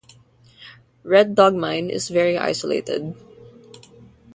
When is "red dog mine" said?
1.03-1.91